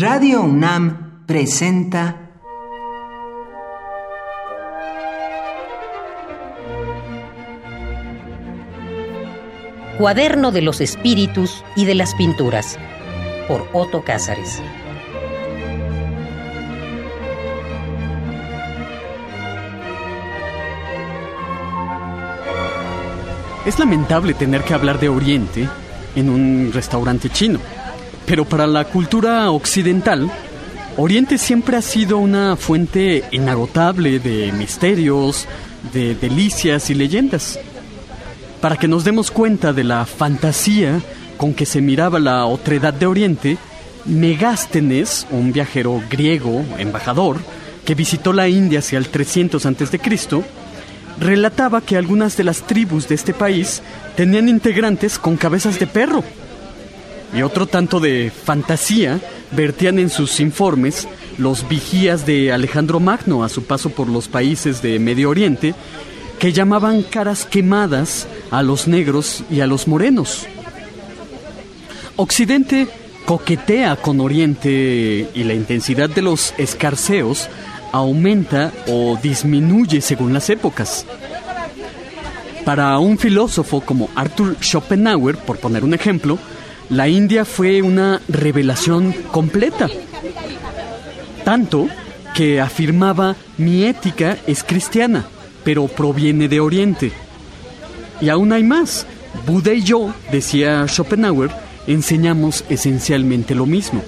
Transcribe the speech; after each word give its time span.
Radio 0.00 0.40
UNAM 0.40 1.26
presenta 1.26 2.30
Cuaderno 9.98 10.52
de 10.52 10.62
los 10.62 10.80
Espíritus 10.80 11.62
y 11.76 11.84
de 11.84 11.94
las 11.94 12.14
Pinturas 12.14 12.78
por 13.46 13.68
Otto 13.74 14.02
Cázares. 14.02 14.62
Es 23.66 23.78
lamentable 23.78 24.32
tener 24.32 24.62
que 24.62 24.72
hablar 24.72 24.98
de 24.98 25.10
Oriente 25.10 25.68
en 26.16 26.30
un 26.30 26.70
restaurante 26.72 27.28
chino, 27.28 27.58
pero 28.26 28.44
para 28.44 28.66
la 28.66 28.84
cultura 28.84 29.50
occidental, 29.50 30.30
Oriente 30.96 31.38
siempre 31.38 31.76
ha 31.76 31.82
sido 31.82 32.18
una 32.18 32.56
fuente 32.56 33.24
inagotable 33.30 34.18
de 34.18 34.52
misterios, 34.52 35.46
de 35.92 36.14
delicias 36.14 36.90
y 36.90 36.94
leyendas. 36.94 37.58
Para 38.60 38.76
que 38.76 38.88
nos 38.88 39.04
demos 39.04 39.30
cuenta 39.30 39.72
de 39.72 39.84
la 39.84 40.04
fantasía 40.04 41.00
con 41.36 41.54
que 41.54 41.64
se 41.64 41.80
miraba 41.80 42.18
la 42.18 42.44
otredad 42.44 42.92
de 42.92 43.06
Oriente, 43.06 43.56
Megástenes, 44.04 45.26
un 45.30 45.52
viajero 45.52 46.02
griego, 46.10 46.64
embajador, 46.78 47.38
que 47.84 47.94
visitó 47.94 48.32
la 48.32 48.48
India 48.48 48.80
hacia 48.80 48.98
el 48.98 49.08
300 49.08 49.64
a.C., 49.64 50.00
relataba 51.18 51.80
que 51.80 51.96
algunas 51.96 52.36
de 52.36 52.44
las 52.44 52.62
tribus 52.62 53.08
de 53.08 53.14
este 53.14 53.34
país 53.34 53.82
tenían 54.16 54.48
integrantes 54.48 55.18
con 55.18 55.36
cabezas 55.36 55.78
de 55.78 55.86
perro. 55.86 56.24
Y 57.34 57.42
otro 57.42 57.66
tanto 57.66 58.00
de 58.00 58.30
fantasía 58.30 59.20
vertían 59.52 59.98
en 59.98 60.10
sus 60.10 60.40
informes 60.40 61.06
los 61.38 61.68
vigías 61.68 62.26
de 62.26 62.52
Alejandro 62.52 63.00
Magno 63.00 63.44
a 63.44 63.48
su 63.48 63.64
paso 63.64 63.90
por 63.90 64.08
los 64.08 64.28
países 64.28 64.82
de 64.82 64.98
Medio 64.98 65.30
Oriente, 65.30 65.74
que 66.38 66.52
llamaban 66.52 67.02
caras 67.02 67.44
quemadas 67.44 68.26
a 68.50 68.62
los 68.62 68.88
negros 68.88 69.44
y 69.50 69.60
a 69.60 69.66
los 69.66 69.86
morenos. 69.86 70.46
Occidente 72.16 72.88
coquetea 73.26 73.96
con 73.96 74.20
Oriente 74.20 75.28
y 75.32 75.44
la 75.44 75.54
intensidad 75.54 76.10
de 76.10 76.22
los 76.22 76.52
escarceos 76.58 77.48
aumenta 77.92 78.72
o 78.88 79.18
disminuye 79.22 80.00
según 80.00 80.32
las 80.32 80.50
épocas. 80.50 81.06
Para 82.64 82.98
un 82.98 83.18
filósofo 83.18 83.80
como 83.80 84.10
Arthur 84.14 84.56
Schopenhauer, 84.60 85.36
por 85.38 85.58
poner 85.58 85.84
un 85.84 85.94
ejemplo, 85.94 86.38
la 86.90 87.08
India 87.08 87.44
fue 87.44 87.82
una 87.82 88.20
revelación 88.28 89.12
completa. 89.30 89.88
Tanto 91.44 91.88
que 92.34 92.60
afirmaba 92.60 93.36
mi 93.58 93.84
ética 93.84 94.36
es 94.46 94.64
cristiana, 94.64 95.24
pero 95.64 95.86
proviene 95.86 96.48
de 96.48 96.60
Oriente. 96.60 97.12
Y 98.20 98.28
aún 98.28 98.52
hay 98.52 98.64
más. 98.64 99.06
Buda 99.46 99.72
y 99.72 99.82
yo, 99.82 100.12
decía 100.32 100.86
Schopenhauer, 100.88 101.50
enseñamos 101.86 102.64
esencialmente 102.68 103.54
lo 103.54 103.66
mismo. 103.66 104.02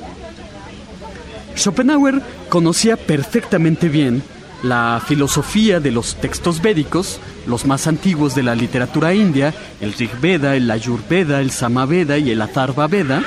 Schopenhauer 1.57 2.21
conocía 2.49 2.97
perfectamente 2.97 3.89
bien 3.89 4.23
la 4.63 5.03
filosofía 5.05 5.81
de 5.81 5.91
los 5.91 6.17
textos 6.17 6.63
védicos, 6.63 7.19
los 7.47 7.67
más 7.67 7.87
antiguos 7.87 8.35
de 8.35 8.43
la 8.43 8.55
literatura 8.55 9.15
india, 9.15 9.53
el 9.81 9.93
Rig 9.93 10.11
Veda, 10.21 10.57
el 10.57 10.71
Ayurveda, 10.71 11.41
el 11.41 11.51
Samaveda 11.51 12.19
y 12.19 12.31
el 12.31 12.41
Atharva 12.41 12.87
Veda, 12.87 13.23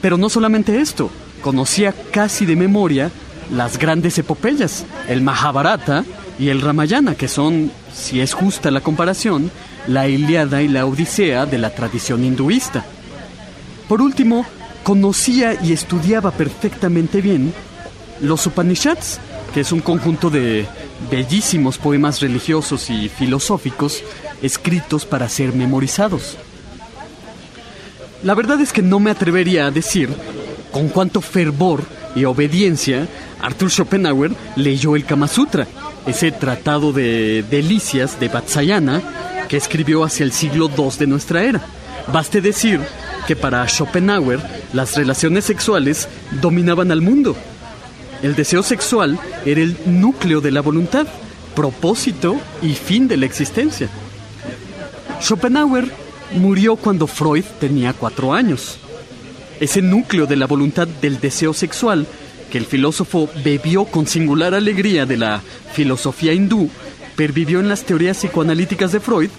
pero 0.00 0.16
no 0.16 0.28
solamente 0.28 0.80
esto, 0.80 1.10
conocía 1.42 1.92
casi 2.12 2.46
de 2.46 2.56
memoria 2.56 3.10
las 3.52 3.78
grandes 3.78 4.16
epopeyas, 4.18 4.84
el 5.08 5.20
Mahabharata 5.20 6.04
y 6.38 6.48
el 6.48 6.60
Ramayana, 6.60 7.14
que 7.14 7.28
son, 7.28 7.70
si 7.92 8.20
es 8.20 8.32
justa 8.32 8.70
la 8.70 8.80
comparación, 8.80 9.50
la 9.86 10.08
Iliada 10.08 10.62
y 10.62 10.68
la 10.68 10.86
Odisea 10.86 11.44
de 11.44 11.58
la 11.58 11.70
tradición 11.70 12.24
hinduista. 12.24 12.84
Por 13.88 14.00
último, 14.00 14.46
conocía 14.84 15.54
y 15.62 15.72
estudiaba 15.72 16.30
perfectamente 16.30 17.20
bien 17.20 17.52
los 18.20 18.46
Upanishads, 18.46 19.20
que 19.52 19.60
es 19.60 19.72
un 19.72 19.80
conjunto 19.80 20.30
de 20.30 20.66
bellísimos 21.10 21.78
poemas 21.78 22.20
religiosos 22.20 22.90
y 22.90 23.08
filosóficos 23.08 24.02
escritos 24.42 25.04
para 25.04 25.28
ser 25.28 25.52
memorizados. 25.52 26.36
La 28.22 28.34
verdad 28.34 28.60
es 28.60 28.72
que 28.72 28.82
no 28.82 29.00
me 29.00 29.10
atrevería 29.10 29.66
a 29.66 29.70
decir 29.70 30.08
con 30.70 30.88
cuánto 30.88 31.20
fervor 31.20 31.82
y 32.14 32.24
obediencia 32.24 33.08
Arthur 33.40 33.70
Schopenhauer 33.70 34.32
leyó 34.56 34.96
el 34.96 35.04
Kama 35.04 35.28
Sutra, 35.28 35.66
ese 36.06 36.30
tratado 36.32 36.92
de 36.92 37.44
delicias 37.50 38.18
de 38.20 38.28
Vatsayana 38.28 39.02
que 39.48 39.56
escribió 39.56 40.04
hacia 40.04 40.24
el 40.24 40.32
siglo 40.32 40.70
II 40.76 40.90
de 40.98 41.06
nuestra 41.06 41.42
era. 41.42 41.60
Baste 42.12 42.40
decir 42.40 42.80
que 43.26 43.36
para 43.36 43.66
Schopenhauer 43.68 44.40
las 44.72 44.96
relaciones 44.96 45.44
sexuales 45.44 46.08
dominaban 46.40 46.90
al 46.90 47.00
mundo. 47.00 47.36
El 48.22 48.34
deseo 48.36 48.62
sexual 48.62 49.18
era 49.44 49.60
el 49.60 49.76
núcleo 49.86 50.40
de 50.40 50.50
la 50.50 50.60
voluntad, 50.60 51.06
propósito 51.54 52.36
y 52.62 52.74
fin 52.74 53.08
de 53.08 53.16
la 53.16 53.26
existencia. 53.26 53.88
Schopenhauer 55.20 55.90
murió 56.36 56.76
cuando 56.76 57.06
Freud 57.06 57.44
tenía 57.60 57.92
cuatro 57.92 58.32
años. 58.32 58.78
Ese 59.60 59.82
núcleo 59.82 60.26
de 60.26 60.36
la 60.36 60.46
voluntad 60.46 60.88
del 60.88 61.20
deseo 61.20 61.52
sexual 61.52 62.06
que 62.50 62.58
el 62.58 62.66
filósofo 62.66 63.28
bebió 63.44 63.84
con 63.84 64.06
singular 64.06 64.54
alegría 64.54 65.06
de 65.06 65.16
la 65.16 65.42
filosofía 65.72 66.32
hindú, 66.32 66.70
pervivió 67.16 67.60
en 67.60 67.68
las 67.68 67.84
teorías 67.84 68.18
psicoanalíticas 68.18 68.92
de 68.92 69.00
Freud 69.00 69.30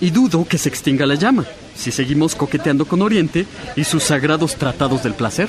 y 0.00 0.10
dudo 0.10 0.46
que 0.48 0.58
se 0.58 0.68
extinga 0.68 1.06
la 1.06 1.14
llama 1.14 1.44
si 1.76 1.92
seguimos 1.92 2.34
coqueteando 2.34 2.86
con 2.86 3.02
Oriente 3.02 3.46
y 3.76 3.84
sus 3.84 4.04
sagrados 4.04 4.56
tratados 4.56 5.02
del 5.02 5.14
placer. 5.14 5.48